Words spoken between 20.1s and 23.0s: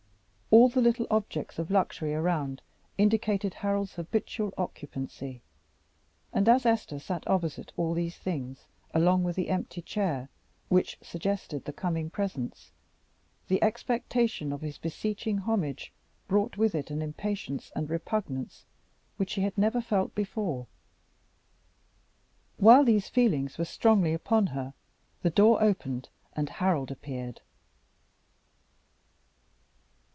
before. While